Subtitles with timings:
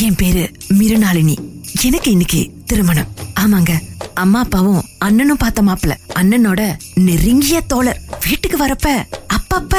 [0.00, 0.42] என் பேரு
[0.78, 1.34] மிருநாளினி
[1.84, 3.08] எனக்கு இன்னைக்கு திருமணம்.
[3.40, 3.72] ஆமாங்க.
[4.14, 5.92] அம்மா அப்பாவும் அண்ணனும் பார்த்த மாப்பிள.
[6.14, 6.60] அண்ணனோட
[6.94, 8.00] நெருங்கிய தோழர்.
[8.28, 8.88] வீட்டுக்கு வரப்ப
[9.28, 9.74] அப்பப்ப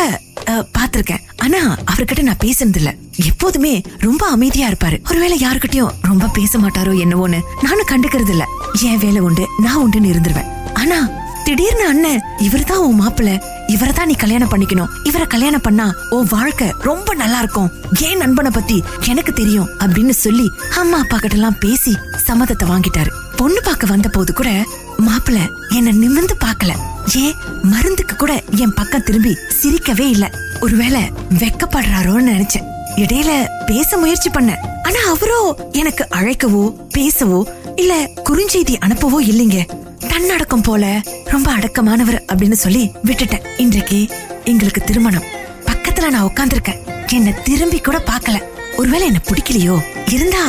[0.46, 1.24] அஹ், பார்த்திருக்கேன்.
[1.38, 5.02] ஆனா அவர்கிட்ட நான் பேசுனது இல்ல எப்போதுமே ரொம்ப அமைதியா இருப்பாரு.
[5.10, 8.46] ஒருவேளை யாருக்கிட்டயும் ரொம்ப பேச மாட்டாரோ என்னவோன்னு நானும் கண்டுக்கிறது இல்ல
[8.84, 10.50] என் வேலை உண்டு நான் உண்டுன்னு இருந்துருவேன்.
[10.74, 11.00] ஆனா
[11.44, 13.32] திடீர்னு அண்ணன் இவர்தான் உன் மாப்பிள்ள
[13.76, 14.88] இவரைதான் நீ கல்யாணம் பண்ணிக்கணும்.
[15.04, 17.72] இவரை கல்யாணம் பண்ணா உன் வாழ்க்கை ரொம்ப நல்லா இருக்கும்.
[18.02, 21.98] ஏன் நண்பனை பத்தி எனக்கு தெரியும் அப்படின்னு சொல்லி அம்மா அப்பா கிட்ட எல்லாம் பேசி
[22.28, 23.12] சம்மதத்தை வாங்கிட்டாரு.
[23.36, 24.50] பொண்ணு பார்க்க வந்த போது கூட
[24.98, 26.72] மாப்பிள்ள என்ன நிமிர்ந்து பார்க்கல.
[27.16, 27.34] ஏன்?
[27.62, 30.32] மருந்துக்கு கூட என் பக்கம் திரும்பி சிரிக்கவே இல்ல.
[30.60, 31.02] ஒருவேளை
[31.40, 32.68] வெக்கப்படுறாரோன்னு நினைச்சேன்.
[32.96, 37.44] இடையில பேச முயற்சி பண்ண ஆனா அவரோ எனக்கு அழைக்கவோ பேசவோ
[37.76, 39.85] இல்ல குறுஞ்செய்தி அனுப்பவோ இல்லைங்க.
[40.10, 43.46] தன்னடக்கம் போல ரொம்ப அடக்கமானவர் அப்படின்னு சொல்லி விட்டுட்டேன்.
[43.58, 44.00] இன்றைக்கு
[44.44, 45.24] எங்களுக்கு திருமணம்.
[45.66, 48.38] பக்கத்துல நான் உட்காந்துருக்கேன் என்ன திரும்பி கூட பாக்கல
[48.78, 49.76] ஒருவேளை என்ன பிடிக்கலையோ?
[50.14, 50.44] இருந்தா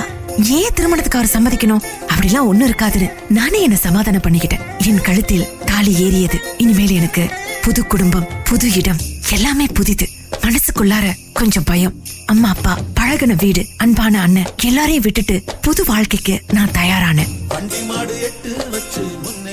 [0.45, 1.85] ஏன் திருமணத்துக்கு அவர் சம்மதிக்கணும்?
[2.09, 4.65] அப்படிலாம் ஒண்ணும் இருக்காதுன்னு நானே என்ன சமாதானம் பண்ணிக்கிட்டேன்.
[4.87, 6.39] என் கழுத்தில் தாலி ஏறியது.
[6.59, 7.31] இனிமேல் எனக்கு
[7.63, 9.01] புது குடும்பம் புது இடம்
[9.31, 10.09] எல்லாமே புதிது.
[10.43, 11.95] மனசுக்குள்ளார கொஞ்சம் பயம்.
[12.27, 17.33] அம்மா அப்பா பழகுன வீடு அன்பான அண்ணன் எல்லாரையும் விட்டுட்டு புது வாழ்க்கைக்கு நான் தயாரானேன்.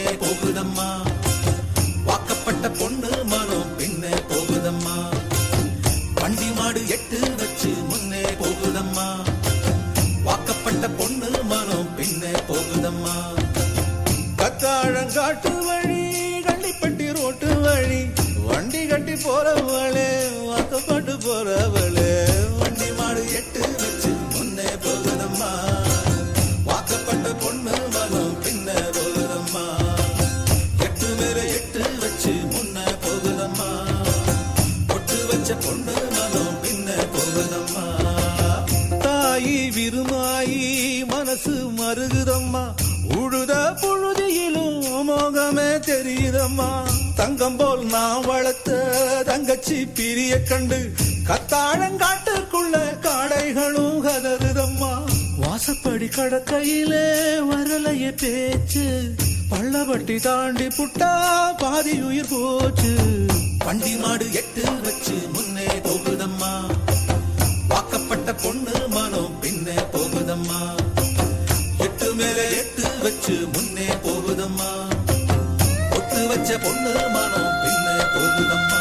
[0.04, 1.08] போகுதம்மா.
[2.06, 5.09] வாக்கப்பட்ட பொண்ணு மனம் பின்னே போகுதம்மா.
[6.16, 9.33] வண்டி மாடு எட்டு வச்சு முன்னே போகுதம்மா.
[47.58, 50.91] தங்கம் போல் நான் வளர்த்த தங்கச்சி பிரிய கண்டு
[51.28, 54.91] கத்தாழங்காட்டுக்குள்ள காடைகளும் கதறுதம்மா.
[55.41, 57.06] வாசப்படி கடக்கையிலே
[57.52, 59.16] வரலைய பேச்சு.
[59.52, 61.12] பள்ளவட்டி தாண்டி புட்டா
[61.58, 63.25] பாதி உயிர் போச்சு.
[63.66, 66.53] வண்டி மாடு எட்டு வச்சு முன்னே போகுதம்மா.
[67.68, 70.62] வாக்கப்பட்ட பொண்ணு மனம் பின்னே போகுதம்மா.
[71.78, 74.93] எட்டு மேல எட்டு வச்சு முன்னே போகுதம்மா.
[76.46, 78.80] ஒட்டு பொண்ணு மனம் பின்ன பொருதம்மா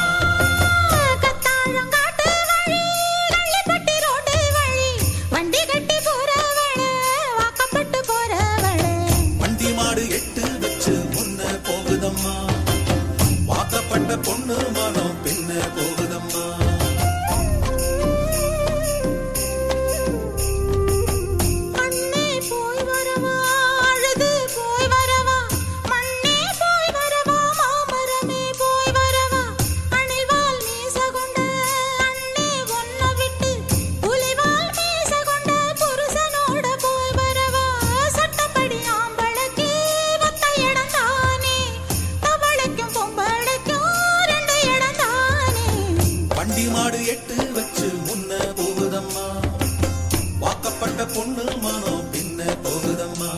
[51.15, 53.31] பொண்ணு மனம் பின்ன போகுதம்மா.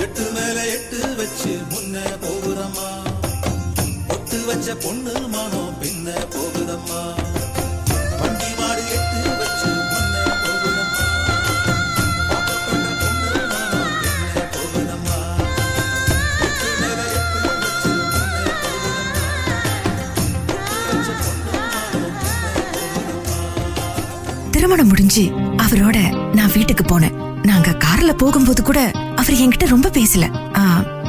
[0.00, 2.88] எட்டு மேல எட்டு வச்சு முன்ன போகுதம்மா.
[4.08, 7.00] ஒட்டு வச்ச பொண்ணு மனம் பின்ன போகுதம்மா.
[8.20, 11.06] வண்டி மாடு எட்டு வச்சு முன்ன போகுதம்மா.
[24.50, 25.22] திருமணம் முடிஞ்சு
[25.56, 25.98] அவரோட
[26.48, 27.16] நான் வீட்டுக்கு போனேன்.
[27.42, 30.24] நாங்க கார்ல போகும்போது கூட அவர் என்கிட்ட ரொம்ப பேசல.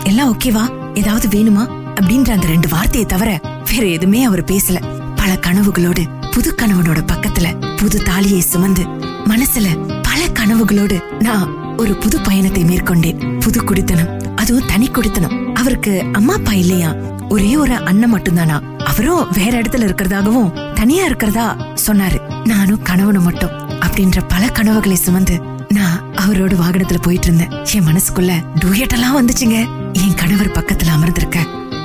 [0.03, 0.63] எல்லாம் ஓகேவா
[0.97, 1.63] ஏதாவது வேணுமா?
[1.99, 3.39] அப்படின்ற அந்த ரெண்டு வார்த்தையை தவிர
[3.69, 4.77] வேற எதுவுமே அவர் பேசல.
[5.15, 8.83] பல கனவுகளோடு புது கணவனோட பக்கத்துல புது தாலியை சுமந்து
[9.31, 9.69] மனசுல
[10.01, 13.39] பல கனவுகளோடு நான் ஒரு புது பயணத்தை மேற்கொண்டேன்.
[13.39, 15.55] புது குடித்தனம் அதுவும் தனி குடித்தனம்.
[15.55, 16.91] அவருக்கு அம்மா அப்பா இல்லையா?
[17.29, 18.59] ஒரே ஒரு அண்ணன் மட்டும்தானா?
[18.83, 21.47] அவரும் வேற இடத்துல இருக்கிறதாகவும் தனியா இருக்கிறதா?
[21.87, 22.19] சொன்னாரு.
[22.45, 23.67] நானும் கணவனும் மட்டும்.
[23.99, 29.69] அப்படின்ற பல கனவுகளை சுமந்து நான் அவரோட வாகனத்துல போயிட்டு இருந்தேன் என் மனசுக்குள்ள டூயட் எல்லாம் வந்துச்சுங்க.
[29.93, 31.39] என் கணவர் பக்கத்துல அமர்ந்திருக்க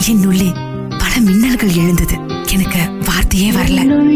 [0.08, 0.52] என் உள்ளே
[0.88, 2.18] பல மின்னல்கள் எழுந்தது.
[2.52, 4.13] எனக்கு வார்த்தையே வரல.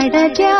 [0.00, 0.59] 爱的家。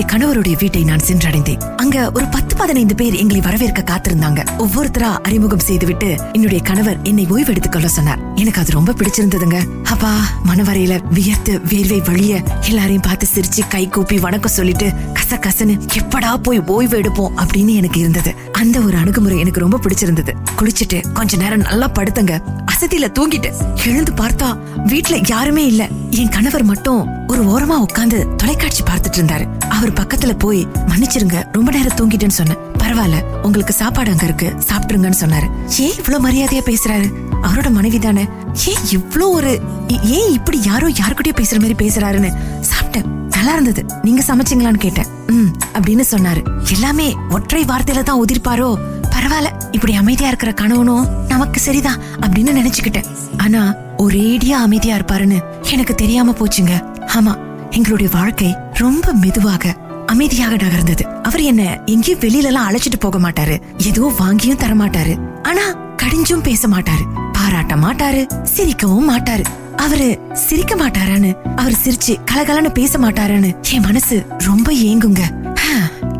[0.00, 1.74] என்னுடைய கணவருடைய வீட்டை நான் சென்றடைந்தேன்.
[1.76, 4.46] அங்க ஒரு பத்து பதினைந்து பேர் எங்களை வரவேற்க காத்திருந்தாங்க.
[4.58, 8.34] ஒவ்வொருத்தரா அறிமுகம் செய்துவிட்டு என்னுடைய கணவர் என்னை ஓய்வெடுத்துக் கொள்ள சொன்னார்.
[8.34, 9.82] எனக்கு அது ரொம்ப பிடிச்சிருந்ததுங்க.
[9.82, 10.18] அப்பா
[10.48, 16.60] மனவரையில வியர்த்து வேர்வை வழிய எல்லாரையும் பார்த்து சிரிச்சு கை கூப்பி வணக்கம் சொல்லிட்டு கச கசன்னு எப்படா போய்
[16.60, 18.34] ஓய்வு எடுப்போம் அப்படின்னு எனக்கு இருந்தது.
[18.52, 20.34] அந்த ஒரு அணுகுமுறை எனக்கு ரொம்ப பிடிச்சிருந்தது.
[20.58, 22.42] குளிச்சிட்டு கொஞ்ச நேரம் நல்லா படுத்தங்க.
[22.72, 23.52] அசதியில தூங்கிட்டு
[23.86, 25.88] எழுந்து பார்த்தா வீட்டுல யாருமே இல்ல.
[26.10, 29.58] என் கணவர் மட்டும் ஒரு ஓரமா உட்கார்ந்து தொலைக்காட்சி பார்த்துட்டு இருந்தாரு.
[29.58, 32.56] அவர் பக்கத்துல போய் மன்னிச்சிருங்க ரொம்ப நேரம் தூங்கிட்டேன்னு சொன்னேன்.
[32.78, 35.48] பரவாயில்ல உங்களுக்கு சாப்பாடு அங்க இருக்கு சாப்பிட்டுருங்கன்னு சொன்னாரு.
[35.78, 37.06] ஏன் இவ்வளவு மரியாதையா பேசுறாரு?
[37.42, 38.28] அவரோட மனைவி தானே.
[38.68, 39.60] ஏன் இவ்ளோ ஒரு
[40.02, 42.30] ஏன் இப்படி யாரோ யாருக்கிட்டயோ பேசுற மாதிரி பேசுறாருன்னு?
[42.60, 43.84] சாப்பிட்டேன் நல்லா இருந்தது.
[44.02, 45.06] நீங்க சமைச்சீங்களான்னு கேட்டேன்.
[45.26, 46.70] ம் அப்படின்னு சொன்னாரு.
[46.72, 48.78] எல்லாமே ஒற்றை வார்த்தையில தான் உதிர்ப்பாரோ?
[49.16, 53.08] பரவாயில்ல இப்படி அமைதியா இருக்கிற கணவனும் நமக்கு சரிதான் அப்படின்னு நினைச்சுக்கிட்டேன்.
[53.36, 55.38] ஆனா ஒரேடியா அமைதியா இருப்பாருன்னு
[55.70, 56.74] எனக்கு தெரியாம போச்சுங்க.
[57.16, 57.32] ஆமா
[57.70, 59.74] எங்களுடைய வாழ்க்கை ரொம்ப மெதுவாக
[60.06, 61.02] அமைதியாக நகர்ந்தது.
[61.22, 63.56] அவர் என்ன எங்கேயும் வெளியில எல்லாம் அழைச்சிட்டு போக மாட்டாரு.
[63.76, 65.64] எதுவும் வாங்கியும் தர மாட்டாரு ஆனா
[66.02, 67.04] கடிஞ்சும் பேச மாட்டாரு.
[67.32, 68.22] பாராட்ட மாட்டாரு.
[68.56, 69.44] சிரிக்கவும் மாட்டாரு.
[69.76, 75.22] அவரு சிரிக்க மாட்டாரான்னு அவர் சிரிச்சு கலகலன்னு பேச மாட்டாரான்னு என் மனசு ரொம்ப ஏங்குங்க.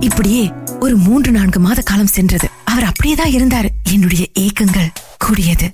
[0.00, 2.48] இப்படியே ஒரு மூன்று நான்கு மாத காலம் சென்றது.
[2.64, 3.68] அவர் அப்படியேதான் இருந்தாரு.
[3.92, 5.70] என்னுடைய ஏக்கங்கள் கூடியது.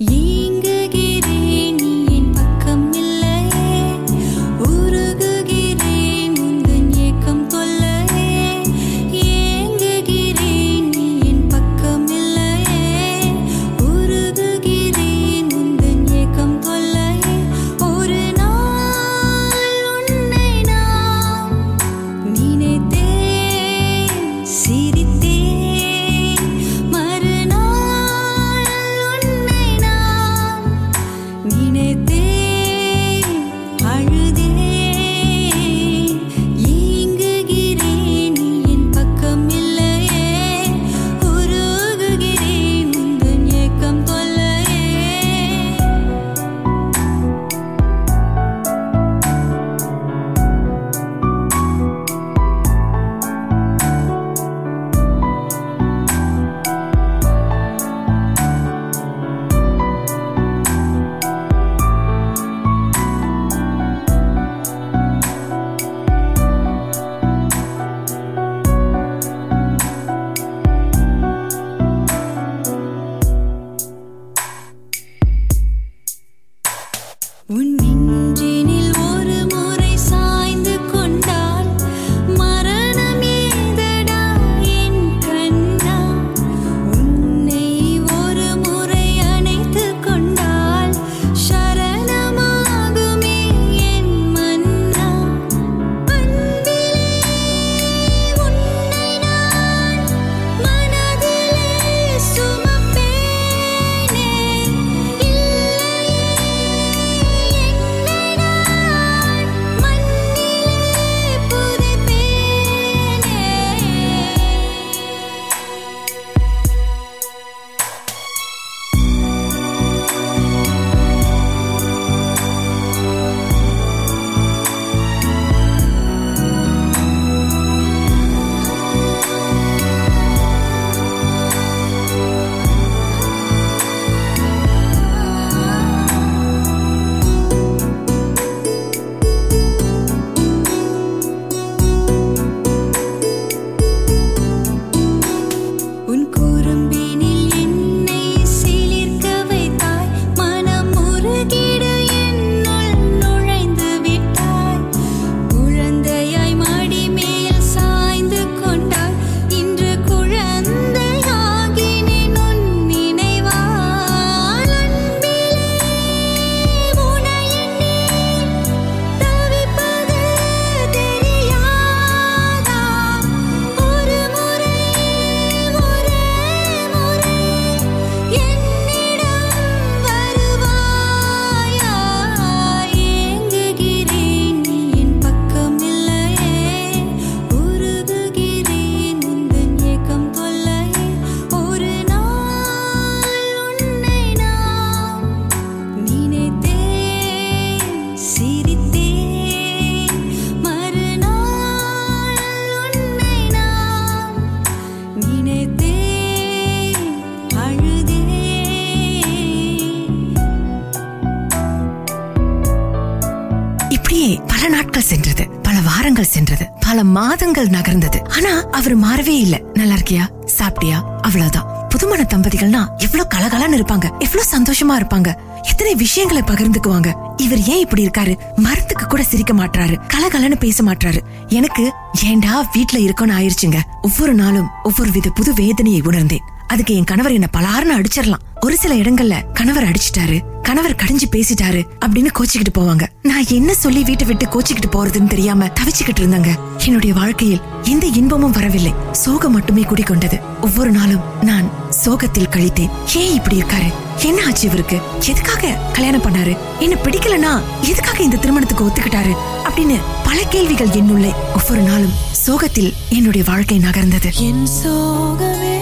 [217.16, 218.28] மாதங்கள் நகர்ந்தது.
[218.28, 219.60] ஆனா அவர் மாறவே இல்ல.
[219.74, 220.24] நல்லா இருக்கியா
[220.58, 220.98] சாப்பிட்டியா?
[221.20, 221.66] அவ்வளவுதான்.
[221.88, 224.06] புதுமண தம்பதிகள்னா எவ்வளவு கலகலன்னு இருப்பாங்க.
[224.18, 225.34] எவ்வளவு சந்தோஷமா இருப்பாங்க.
[225.62, 227.08] எத்தனை விஷயங்களை பகிர்ந்துக்குவாங்க.
[227.36, 228.38] இவர் ஏன் இப்படி இருக்காரு?
[228.56, 231.18] மரத்துக்கு கூட சிரிக்க மாட்டாரு கலகலன்னு பேச மாட்டாரு
[231.48, 231.92] எனக்கு
[232.22, 233.80] ஏண்டா வீட்டுல இருக்கோன்னு ஆயிருச்சுங்க.
[234.02, 236.44] ஒவ்வொரு நாளும் ஒவ்வொரு வித புது வேதனையை உணர்ந்தேன்.
[236.66, 240.40] அதுக்கு என் கணவர் என்ன பலாருன்னு அடிச்சிடலாம் ஒரு சில இடங்கள்ல கணவர் அடிச்சிட்டாரு.
[240.66, 243.04] கணவர் கடிஞ்சு பேசிட்டாரு அப்படின்னு கோச்சிக்கிட்டு போவாங்க.
[243.22, 246.50] நான் என்ன சொல்லி வீட்டை விட்டு கோச்சிக்கிட்டு போறதுன்னு தெரியாம தவிச்சுக்கிட்டு இருந்தாங்க.
[246.84, 248.94] என்னுடைய வாழ்க்கையில் எந்த இன்பமும் வரவில்லை.
[249.12, 252.90] சோகம் மட்டுமே குடிக்கொண்டது ஒவ்வொரு நாளும் நான் சோகத்தில் கழித்தேன்.
[253.16, 253.92] ஏன் இப்படி இருக்காரு?
[254.22, 255.00] என்ன ஆச்சு இவருக்கு?
[255.20, 256.58] எதுக்காக கல்யாணம் பண்ணாரு?
[256.78, 259.34] என்ன பிடிக்கலனா எதுக்காக இந்த திருமணத்துக்கு ஒத்துக்கிட்டாரு?
[259.64, 264.34] அப்படின்னு பல கேள்விகள் என்னுள்ளே ஒவ்வொரு நாளும் சோகத்தில் என்னுடைய வாழ்க்கை நகர்ந்தது.
[264.34, 265.78] என் சோகமே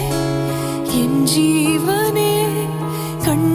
[0.91, 2.33] என் ஜீவனே
[3.25, 3.54] கண்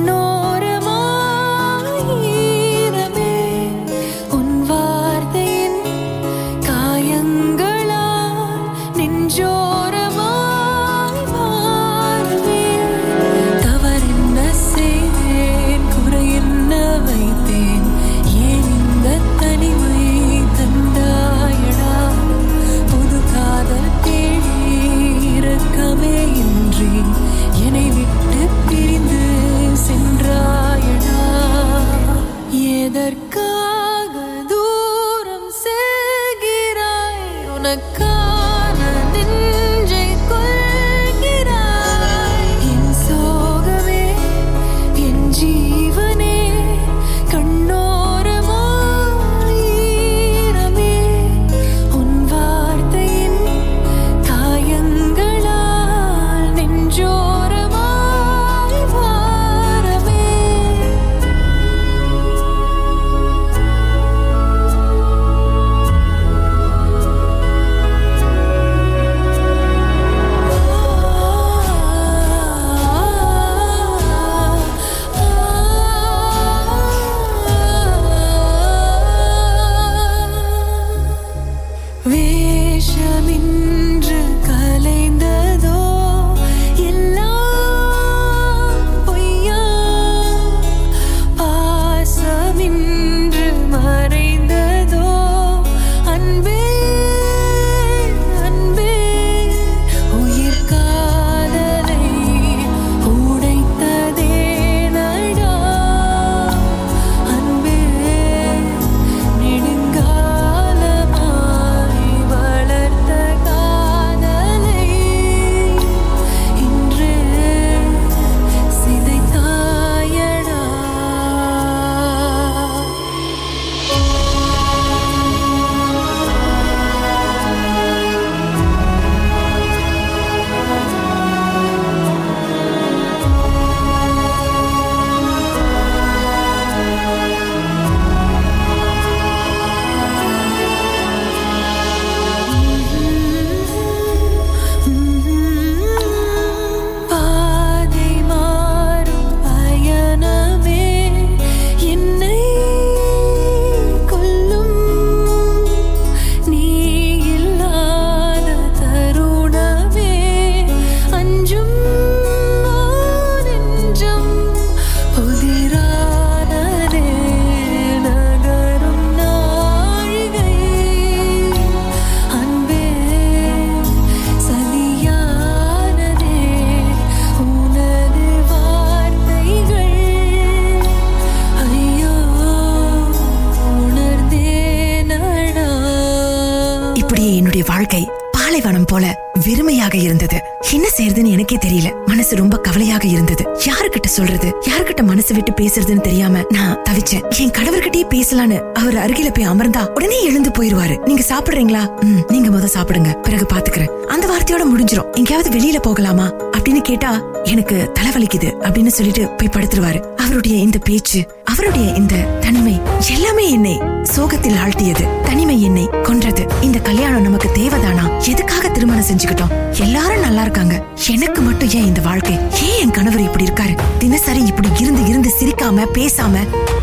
[189.47, 190.41] வெறுமையாக இருந்தது.
[190.73, 191.93] என்ன செய்யறதுன்னு எனக்கே தெரியல.
[192.07, 193.45] மனசு ரொம்ப கவலையாக இருந்தது.
[193.45, 194.55] யாருக்கிட்ட சொல்றது?
[194.61, 197.39] யாருக்கிட்ட மனசு விட்டு பேசுறதுன்னு தெரியாம நான் தவிச்சேன்.
[197.39, 200.99] என் கணவர்கிட்டயே பேசலான்னு அவர் அருகில போய் அமர்ந்தா உடனே எழுந்து போயிருவாரு.
[201.05, 202.05] நீங்க சாப்பிடுறீங்களா?
[202.29, 203.21] நீங்க முத சாப்பிடுங்க.
[203.21, 204.07] பிறகு பாத்துக்கிறேன்.
[204.07, 205.13] அந்த வார்த்தையோட முடிஞ்சிரும்.
[205.13, 206.33] எங்கேயாவது வெளியில போகலாமா?
[206.33, 210.01] அப்படின்னு கேட்டா எனக்கு தலைவலிக்குது அப்படின்னு சொல்லிட்டு போய் படுத்துருவாரு.
[210.17, 212.81] அவருடைய இந்த பேச்சு அவருடைய இந்த தனிமை
[213.13, 215.21] எல்லாமே என்னை சோகத்தில் ஆழ்த்தியது.
[215.25, 216.47] தனிமை என்னை கொன்றது.
[216.61, 218.29] இந்த கல்யாணம் நமக்கு தேவைதானா?
[218.29, 220.77] எதுக்காக திருமணம் செஞ்சு வச்சுக்கிட்டோம் எல்லாரும் நல்லா இருக்காங்க.
[221.11, 222.35] எனக்கு மட்டும் ஏன் இந்த வாழ்க்கை?
[222.67, 223.75] ஏன் என் கணவர் இப்படி இருக்காரு?
[223.99, 226.43] தினசரி இப்படி இருந்து இருந்து சிரிக்காம பேசாம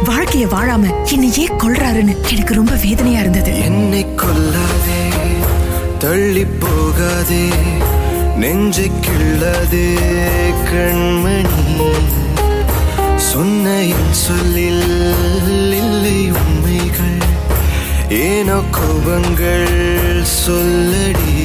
[0.09, 3.53] வாழ்க்கைய வாழாம என்னை ஏன் கொல்றாருன்னு எனக்கு ரொம்ப வேதனையா இருந்தது.
[3.69, 5.01] என்னை கொல்லாதே
[6.03, 7.45] தள்ளி போகாதே
[8.43, 9.87] நெஞ்சை கிள்ளதே
[10.69, 11.63] கண்மணி.
[13.31, 13.65] சொன்ன
[14.25, 14.85] சொல்லில்
[15.81, 17.17] இல்லை உண்மைகள்
[18.23, 21.36] ஏனோ கோபங்கள் சொல்லடி.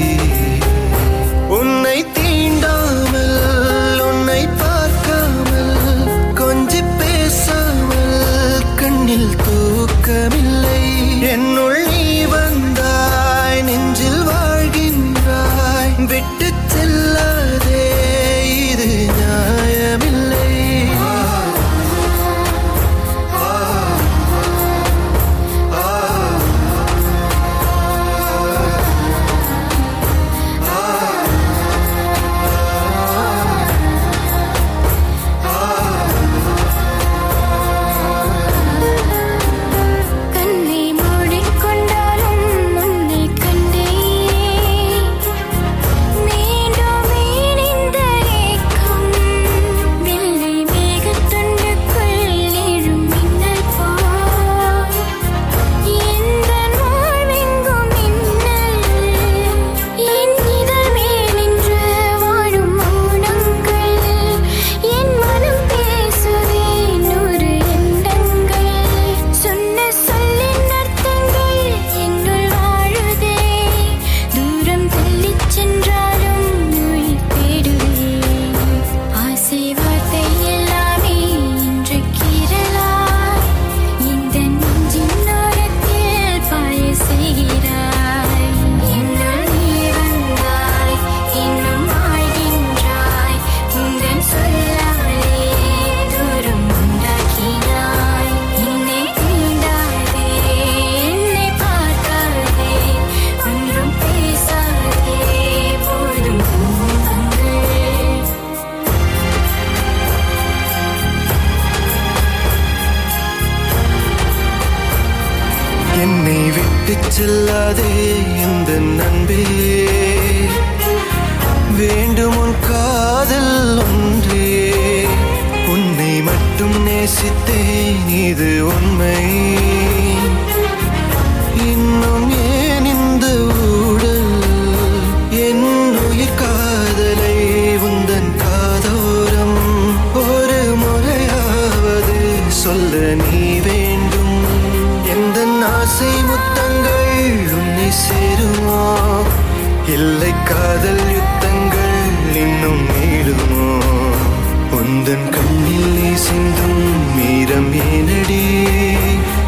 [155.05, 156.83] உந்தன் கண்ணில் சிந்தும்
[157.15, 158.43] மீரம் ஏனடி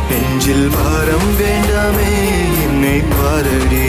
[0.08, 2.10] நெஞ்சில் பாரம் வேண்டாமே
[2.64, 3.83] என்னை பாரடி.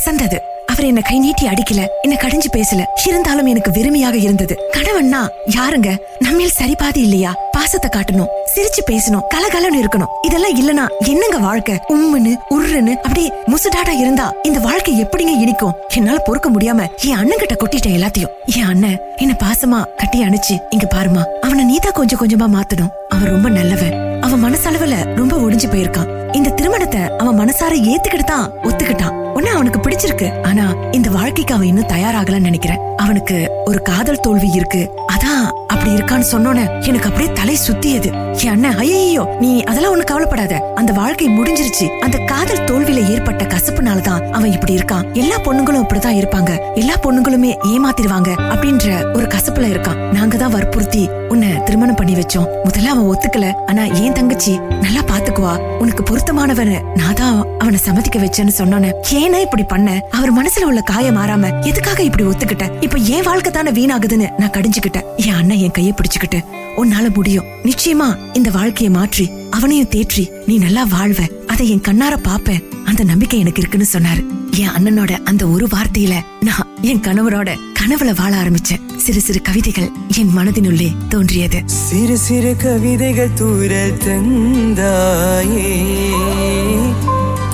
[0.00, 2.82] வாழ்க்கை கசந்தது அவர் என்ன கை நீட்டி அடிக்கல என்ன கடிஞ்சு பேசல.
[3.06, 4.54] இருந்தாலும் எனக்கு வெறுமையாக இருந்தது.
[4.76, 5.20] கணவன்னா
[5.56, 5.90] யாருங்க?
[6.18, 7.32] நம்மேல் சரி பாதி இல்லையா?
[7.52, 10.12] பாசத்தை காட்டணும் சிரிச்சு பேசணும் கலகலன்னு இருக்கணும்.
[10.22, 11.74] இதெல்லாம் இல்லனா என்னங்க வாழ்க்கை?
[11.88, 15.74] உம்முன்னு உருன்னு அப்படியே முசுடாடா இருந்தா இந்த வாழ்க்கை எப்படிங்க இனிக்கும்?
[15.96, 18.32] என்னால பொறுக்க முடியாம என் அண்ணன் கிட்ட கொட்டிட்டேன் எல்லாத்தையும்.
[18.56, 22.92] என் அண்ணன் என்ன பாசமா கட்டி அணைச்சு இங்க பாருமா அவனை நீதான் கொஞ்சம் கொஞ்சமா மாத்தணும்.
[23.08, 23.96] அவன் ரொம்ப நல்லவன்.
[24.20, 26.10] அவன் மனசளவுல ரொம்ப ஒடிஞ்சு போயிருக்கான்.
[26.32, 29.19] இந்த திருமணத்தை அவன் மனசார ஏத்துக்கிட்டு தான் ஒத்துக்கிட்டான்.
[29.40, 30.42] உன்ன அவனுக்கு பிடிச்சிருக்கு.
[30.42, 32.78] ஆனா இந்த வாழ்க்கைக்கு அவன் இன்னும் தயாராகலன்னு நினைக்கிறேன்.
[32.96, 34.90] அவனுக்கு ஒரு காதல் தோல்வி இருக்கு.
[35.12, 38.19] அதான் அப்படி இருக்கான்னு சொன்னோன்னு எனக்கு அப்படியே தலை சுத்தியது.
[38.42, 40.72] என் அண்ணன் ஐயோ நீ அதெல்லாம் ஒண்ணு கவலைப்படாத.
[40.74, 41.86] அந்த வாழ்க்கை முடிஞ்சிருச்சு.
[41.98, 45.12] அந்த காதல் தோல்வியில ஏற்பட்ட கசப்புனாலதான் அவன் இப்படி இருக்கான்.
[45.12, 46.74] எல்லா பொண்ணுங்களும் இப்படிதான் இருப்பாங்க.
[46.74, 50.10] எல்லா பொண்ணுங்களுமே ஏமாத்திடுவாங்க அப்படின்ற ஒரு கசப்புல இருக்கான்.
[50.12, 52.48] நாங்க தான் வற்புறுத்தி உன்னை திருமணம் பண்ணி வச்சோம்.
[52.64, 53.52] முதல்ல அவன் ஒத்துக்கல.
[53.66, 55.78] ஆனா ஏன் தங்கச்சி நல்லா பாத்துக்குவா.
[55.78, 60.00] உனக்கு பொருத்தமானவன நான் தான் அவனை சம்மதிக்க வச்சேன்னு சொன்னோன்னே ஏன்னா இப்படி பண்ண?
[60.10, 62.82] அவர் மனசுல உள்ள காயம் மாறாம எதுக்காக இப்படி ஒத்துக்கிட்ட?
[62.82, 65.04] இப்ப ஏன் வாழ்க்கை தானே வீணாகுதுன்னு நான் கடிஞ்சுக்கிட்டேன்.
[65.16, 66.40] என் அண்ணன் என் கையை பிடிச்சுக்கிட்டு
[66.76, 67.44] உன்னால முடியும்.
[67.62, 71.20] நிச்சயமா இந்த வாழ்க்கையை மாற்றி அவனையும் தேற்றி நீ நல்லா வாழ்வ.
[71.46, 74.22] அதை என் கண்ணார பாப்பேன் அந்த நம்பிக்கை எனக்கு இருக்குன்னு சொன்னாரு.
[74.50, 78.96] என் அண்ணனோட அந்த ஒரு வார்த்தையில நான் என் கணவரோட கனவுல வாழ ஆரம்பிச்சேன்.
[78.96, 81.62] சிறு சிறு கவிதைகள் என் மனதினுள்ளே தோன்றியது.
[81.64, 85.68] சிறு சிறு கவிதைகள் தூரல் தந்தாயே.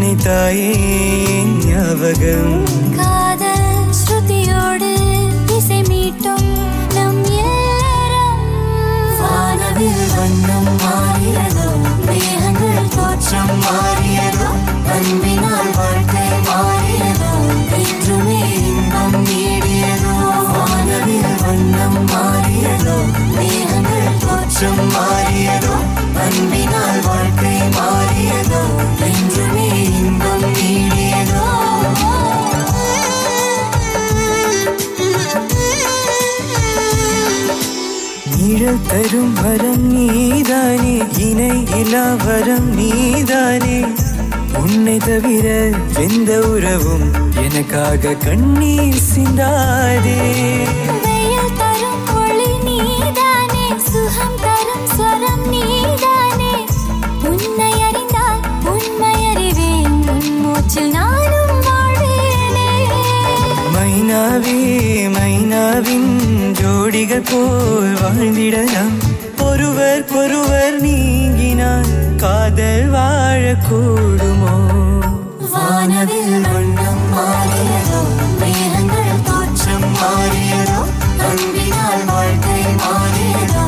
[0.00, 0.66] நனைத்தாயே
[1.62, 2.52] ஞாபகம்.
[2.98, 3.64] காதல்
[4.00, 4.90] ஸ்ருதியோடு
[5.56, 6.46] இசை மீட்டும்
[6.96, 7.18] நம்
[9.20, 11.66] வானவில் வண்ணம் மாறியதோ
[12.06, 14.50] மேகங்கள் தோற்றம் மாறியதோ
[14.94, 17.32] அன்பினால் வாழ்க்கை மாறியதோ
[17.80, 20.14] என்றுமே இன்பம் நீடியதோ
[20.52, 22.98] வானவில் வண்ணம் மாறியதோ
[23.36, 25.74] மேகங்கள் தோற்றம் மாறியதோ
[26.24, 28.47] அன்பினால் வாழ்க்கை மாறியதோ
[39.10, 43.84] தரும் வரம் நீதானே இணை இலா வரம் நீதானே.
[44.62, 47.06] உன்னை தவிர எந்த உறவும்
[47.42, 50.18] எனக்காக கண்ணீர் சிந்தாதே.
[66.68, 68.96] ஜோடிகள் போல் வாழ்ந்திடலாம்.
[69.44, 71.88] ஒருவர் ஒருவர் நீங்கினால்
[72.22, 74.54] காதல் வாழக்கூடுமோ?
[75.52, 78.00] வானவில் வண்ணம் மாறியதோ
[78.40, 80.80] மேகங்கள் தோற்றம் மாறியதோ
[81.28, 83.64] அன்பினால் வாழ்க்கை மாறியதோ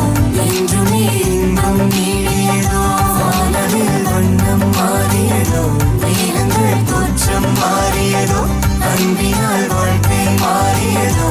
[0.46, 2.82] என்றுமே இன்பம் நீடியதோ.
[3.20, 5.64] வானவில் வண்ணம் மாறியதோ
[6.04, 8.42] மேகங்கள் தோற்றம் மாறியதோ
[8.92, 11.30] அன்பினால் வாழ்க்கை மாறியதோ.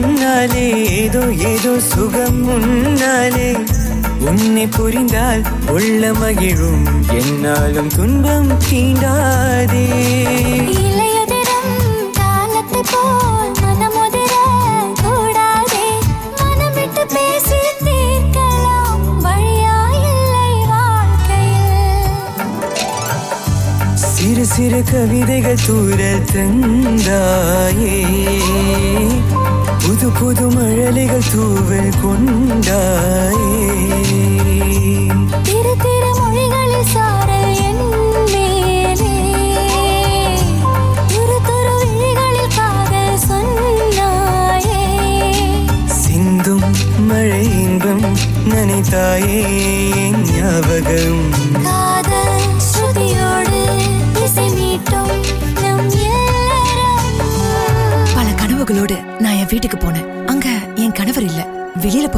[1.43, 3.57] ஏதோ சுகம் முன்னாலே
[4.19, 6.85] உன்னை புரிந்தால் உள்ள மகிழும்.
[7.07, 9.85] என்னாலும் துன்பம் தீண்டாதே.
[23.95, 27.97] சிறு சிறு கவிதைகள் தூர தந்தாயே.
[29.91, 33.65] புது புது மழலைகள் தூவல் கொண்டாயே.
[35.43, 37.83] திரு திரு மொழிகளில் சாரல் என்
[38.25, 39.05] மேலே.
[41.07, 44.81] துரு துரு விழிகளில் காதல் சொன்னாயே.
[45.85, 46.67] சிந்தும்
[46.99, 48.05] மழை இன்பம்
[48.49, 49.43] நனைத்தாயே.
[50.35, 51.20] ஞாபகம்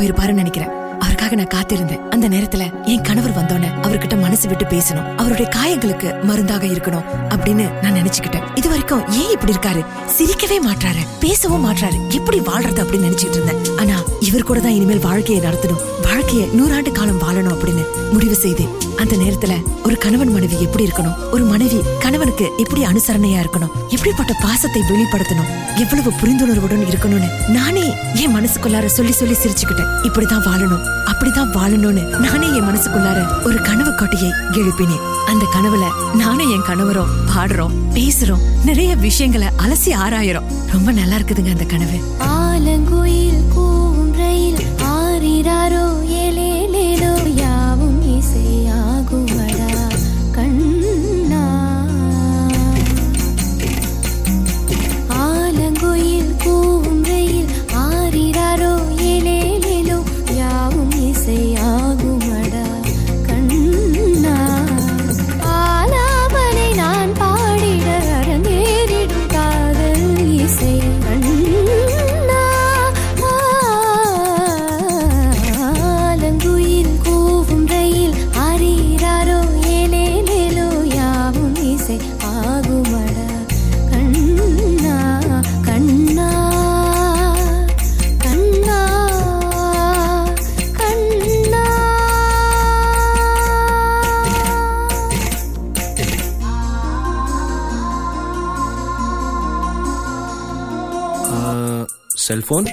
[0.03, 0.81] போயிருப்பாருன்னு நினைக்கிறேன்.
[0.99, 2.09] அவருக்காக நான் காத்திருந்தேன்.
[2.09, 5.15] அந்த நேரத்துல என் கணவர் வந்தோன்னே அவர்கிட்ட மனசு விட்டு பேசணும்.
[5.15, 8.43] அவருடைய காயங்களுக்கு மருந்தாக இருக்கணும் அப்படின்னு நான் நினைச்சுக்கிட்டேன்.
[8.55, 9.85] இது வரைக்கும் ஏன் இப்படி இருக்காரு?
[10.17, 11.07] சிரிக்கவே மாட்றாரு.
[11.19, 12.09] பேசவும் மாட்றாரு.
[12.09, 13.77] எப்படி வாழ்றது அப்படின்னு நினைச்சிட்டு இருந்தேன்.
[13.77, 14.01] ஆனா
[14.34, 15.82] இவர் கூட தான் இனிமேல் வாழ்க்கையை நடத்தணும்.
[16.02, 18.72] வாழ்க்கையை நூறாண்டு காலம் வாழணும் அப்படின்னு முடிவு செய்தேன்.
[19.02, 21.17] அந்த நேரத்துல ஒரு கணவன் மனைவி எப்படி இருக்கணும்?
[21.32, 23.74] ஒரு மனைவி கணவனுக்கு எப்படி அனுசரணையா இருக்கணும்?
[23.89, 25.52] எப்படிப்பட்ட பாசத்தை வெளிப்படுத்தணும்?
[25.84, 27.86] எவ்வளவு புரிந்துணர்வுடன் இருக்கணும்னு நானே
[28.24, 29.91] என் மனசுக்குள்ளார சொல்லி சொல்லி சிரிச்சுக்கிட்டேன்.
[30.04, 30.84] இப்படிதான் வாழணும்.
[31.12, 35.04] அப்படிதான் வாழணும்னு நானே என் மனசுக்குள்ளார ஒரு கனவு கொட்டையை எழுப்பினேன்.
[35.26, 40.50] அந்த கனவுல நானும் என் கணவரும் பாடுறோம் பேசுறோம் நிறைய விஷயங்களை அலசி ஆராயறோம்.
[40.72, 42.00] ரொம்ப நல்லா இருக்குதுங்க அந்த கனவு.
[102.43, 102.67] செல்போன்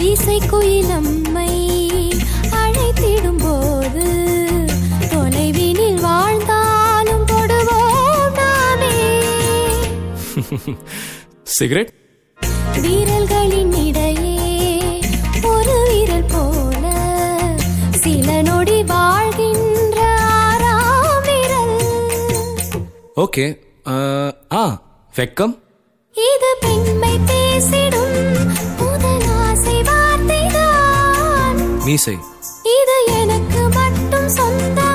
[0.00, 1.50] இசை குயிலம்மை
[2.58, 4.04] அழைத்திடும் போது
[5.10, 8.92] தொலைவினில் வாழ்ந்தாலும் தொடுவோம் நாமே.
[11.56, 11.92] சிகரெட்
[12.84, 14.40] வீரல்களின் இடையே
[15.52, 16.84] ஒரு வீரல் போல
[18.04, 20.00] சில நொடி வாழ்கின்ற
[20.38, 21.76] ஆறாம் விரல்.
[23.24, 23.46] ஓகே
[24.54, 24.64] ஆ
[25.14, 25.56] வெக்கம்.
[26.16, 28.48] இது பெண்மை பேசிடும்
[28.78, 31.84] முதல் ஆசை வார்த்தைதான்.
[31.84, 32.18] மீசை.
[32.62, 34.85] இது எனக்கு மட்டும் சொந்தமாகும்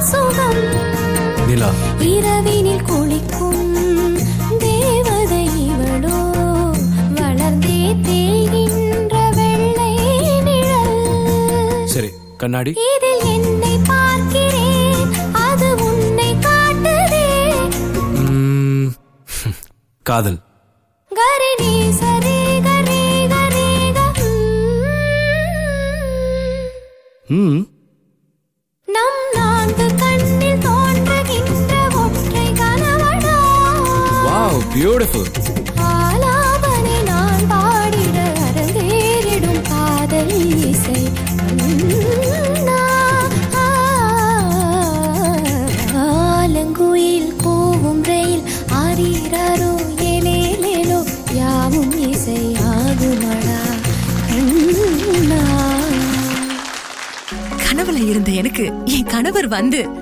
[0.00, 0.60] சுகம்.
[1.46, 1.70] நிலா.
[1.98, 3.76] இரவினில் குளிக்கும்
[4.58, 6.18] தேவதை இவளோ
[7.14, 9.94] வளர்ந்தே தேய்கின்ற வெள்ளை
[10.42, 11.86] நிழல்.
[11.86, 12.70] சரி கண்ணாடி.
[12.70, 13.21] இதில்
[20.02, 20.38] காதல்.
[27.26, 27.61] ம்.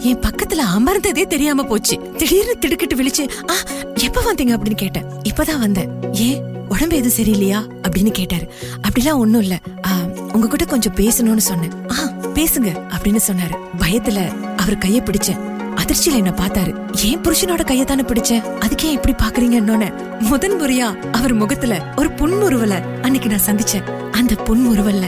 [0.00, 2.00] என் பக்கத்துல அமர்ந்ததே தெரியாம போச்சு.
[2.16, 3.54] திடீர்னு திடுக்கிட்டு விழிச்சு ஆ
[3.94, 4.46] எப்ப வந்தீங்க?
[4.46, 5.04] அப்படின்னு கேட்டேன்.
[5.04, 5.88] இப்பதான் வந்தேன்.
[6.12, 6.42] ஏன்?
[6.68, 7.68] உடம்பு எதுவும் சரியில்லையா?
[7.82, 8.52] அப்படின்னு கேட்டாரு.
[8.88, 9.58] அப்படிலாம் ஒண்ணும் இல்ல.
[10.32, 11.72] உங்ககிட்ட கொஞ்சம் பேசணும்னு சொன்னேன்.
[11.90, 11.96] ஆ
[12.34, 12.80] பேசுங்க.
[12.90, 13.56] அப்படின்னு சொன்னாரு.
[13.78, 15.38] பயத்துல அவர் கைய பிடிச்சேன்
[15.76, 16.96] அதிர்ச்சியில என்ன பார்த்தாரு.
[17.04, 23.28] ஏன் புருஷனோட கைய தானே பிடிச்சேன் அதுக்கே இப்படி பாக்குறீங்கன்னு முதன் முறையா அவர் முகத்துல ஒரு புன்முறுவல அன்னைக்கு
[23.28, 24.10] நான் சந்திச்சேன்.
[24.10, 25.04] அந்த புன்முறுவல்ல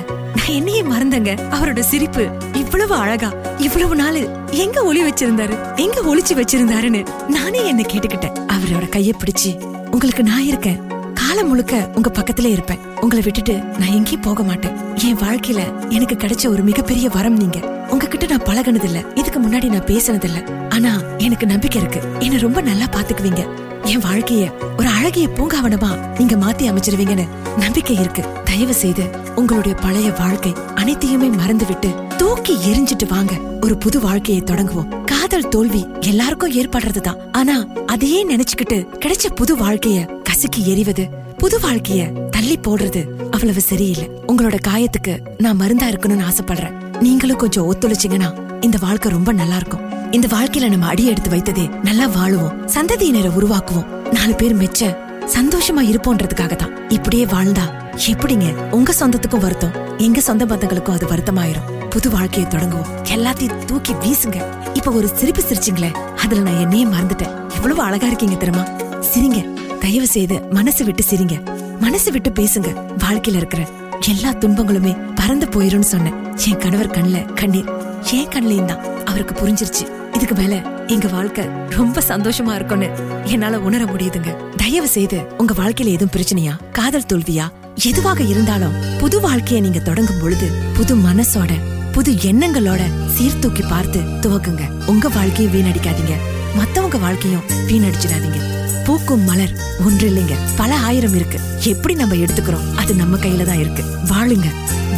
[0.49, 1.39] என்னையே மறந்தங்க.
[1.51, 8.47] அவரோட சிரிப்பு இவ்வளவு அழகா இவ்வளவு நாள் எங்க ஒளி வச்சிருந்தாரு எங்க ஒளிச்சு வச்சிருந்தாருன்னு நானே என்ன கேட்டுக்கிட்டேன்.
[8.53, 10.81] அவரோட கைய பிடிச்சு உங்களுக்கு நான் இருக்கேன்.
[11.15, 12.79] காலம் முழுக்க உங்க பக்கத்துல இருப்பேன்.
[13.01, 14.95] உங்களை விட்டுட்டு நான் எங்கேயும் போக மாட்டேன்.
[14.95, 17.82] என் வாழ்க்கையில எனக்கு கிடைச்ச ஒரு மிகப்பெரிய வரம் நீங்க.
[17.93, 22.01] உங்ககிட்ட நான் பழகுனது இல்ல இதுக்கு முன்னாடி நான் பேசினது இல்ல ஆனா எனக்கு நம்பிக்கை இருக்கு.
[22.19, 23.43] என்ன ரொம்ப நல்லா பாத்துக்குவீங்க
[23.83, 27.27] என் வாழ்க்கைய ஒரு அழகிய பூங்காவனமா நீங்க மாத்தி அமைச்சிருவீங்கன்னு
[27.59, 28.23] நம்பிக்கை இருக்கு.
[28.45, 33.33] தயவு செய்து உங்களுடைய பழைய வாழ்க்கை அனைத்தையுமே மறந்து விட்டு தூக்கி எரிஞ்சிட்டு வாங்க.
[33.61, 35.05] ஒரு புது வாழ்க்கையை தொடங்குவோம்.
[35.05, 37.21] காதல் தோல்வி எல்லாருக்கும் ஏற்படுறதுதான்.
[37.33, 41.07] ஆனா அதையே நினைச்சுக்கிட்டு கிடைச்ச புது வாழ்க்கைய கசுக்கி எறிவது
[41.39, 44.11] புது வாழ்க்கைய தள்ளி போடுறது அவ்வளவு சரியில்லை.
[44.27, 46.91] உங்களோட காயத்துக்கு நான் மருந்தா இருக்கணும்னு ஆசைப்படுறேன்.
[47.03, 48.29] நீங்களும் கொஞ்சம் ஒத்துழைச்சீங்கன்னா
[48.61, 52.55] இந்த வாழ்க்கை ரொம்ப நல்லா இருக்கும் இந்த வாழ்க்கையில நம்ம அடி எடுத்து வைத்ததே நல்லா வாழுவோம்.
[52.75, 53.87] சந்ததியினரை உருவாக்குவோம்.
[54.13, 57.65] நாலு பேர் மெச்ச சந்தோஷமா இருப்போன்றதுக்காக தான் இப்படியே வாழ்ந்தா
[58.07, 59.99] எப்படிங்க உங்க சொந்தத்துக்கும் வருத்தம்?
[59.99, 61.89] எங்க சொந்த பந்தங்களுக்கும் அது வருத்தமாயிரும்.
[61.91, 63.05] புது வாழ்க்கையை தொடங்குவோம்.
[63.05, 64.45] எல்லாத்தையும் தூக்கி வீசுங்க.
[64.75, 67.55] இப்ப ஒரு சிரிப்பு சிரிச்சிங்களே அதுல நான் என்னையே மறந்துட்டேன்.
[67.55, 68.69] எவ்வளவு அழகா இருக்கீங்க தெரியுமா?
[69.15, 69.41] சிரிங்க.
[69.79, 71.37] தயவு செய்து மனசு விட்டு சிரிங்க.
[71.81, 72.69] மனசு விட்டு பேசுங்க.
[72.99, 73.67] வாழ்க்கையில இருக்கிற
[74.09, 76.37] எல்லா துன்பங்களுமே பறந்து போயிரும்னு சொன்னேன்.
[76.37, 77.69] என் கணவர் கண்ணுல கண்ணீர்.
[78.13, 79.05] என் கண்ணிலையும் தான்.
[79.05, 80.15] அவருக்கு புரிஞ்சிருச்சு.
[80.15, 82.91] இதுக்கு மேல எங்க வாழ்க்கை ரொம்ப சந்தோஷமா இருக்கும்னு
[83.25, 84.55] என்னால உணர முடியுதுங்க.
[84.57, 86.71] தயவு செய்து உங்க வாழ்க்கையில எதுவும் பிரச்சனையா?
[86.73, 87.49] காதல் தோல்வியா?
[87.85, 91.51] எதுவாக இருந்தாலும் புது வாழ்க்கைய நீங்க தொடங்கும் பொழுது புது மனசோட
[91.93, 94.85] புது எண்ணங்களோட சீர்தூக்கி பார்த்து துவக்குங்க.
[94.87, 96.13] உங்க வாழ்க்கையை வீணடிக்காதீங்க.
[96.57, 98.62] மத்தவங்க வாழ்க்கையும் வீணடிச்சிடாதீங்க.
[98.87, 99.53] பூக்கும் மலர்
[99.85, 101.41] ஒன்று இல்லைங்க பல ஆயிரம் இருக்கு.
[101.63, 102.75] எப்படி நம்ம எடுத்துக்கிறோம்?
[102.75, 103.85] அது நம்ம கையில தான் இருக்கு.
[104.05, 104.47] வாழுங்க.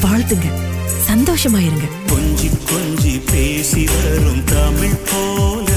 [0.03, 0.49] வாழ்த்துங்க.
[1.11, 1.87] சந்தோஷமா இருங்க.
[2.07, 5.71] கொஞ்சி கொஞ்சி பேசி வரும் தமிழ் போல.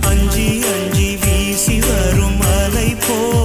[0.00, 3.39] அஞ்சி அஞ்சி வீசி வரும் மலை போல.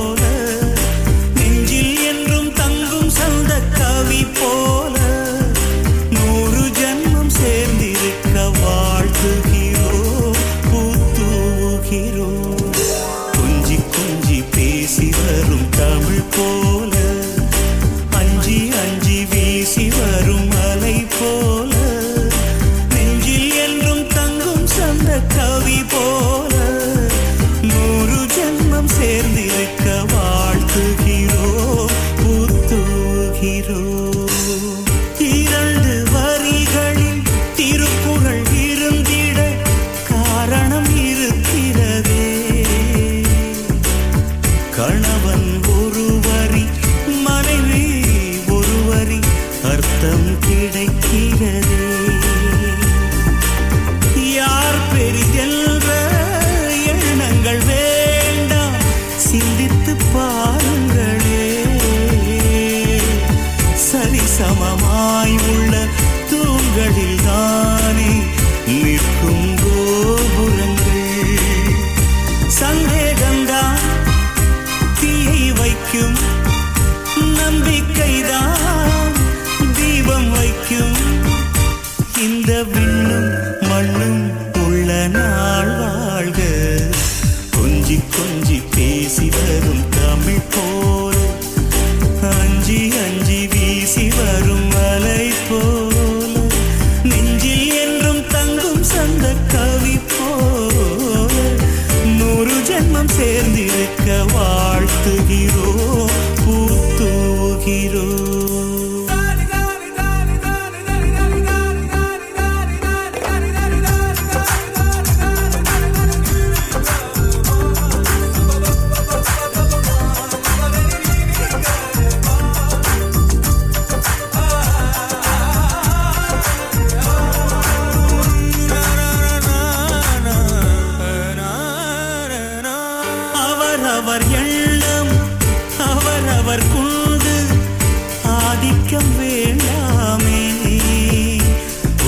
[138.66, 140.42] ஆதிக்கம் வேண்டாமே.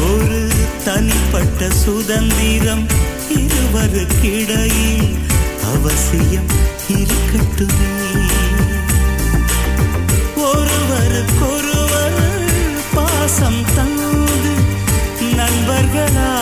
[0.10, 0.48] ஒரு
[0.86, 2.86] தனிப்பட்ட சுதந்திரம்
[3.34, 5.16] இருவருக்கிடையில்
[5.76, 6.50] அவசியம்
[6.88, 8.26] இருக்கட்டுமே.
[10.36, 12.20] ஒருவருக்கொருவர்
[12.94, 14.54] பாசம் தந்து
[15.38, 16.37] நண்பர்களா